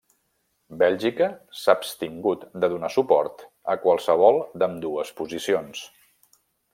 [0.83, 1.27] Bèlgica
[1.57, 5.85] s'ha abstingut de donar suport a qualsevol d'ambdues posicions.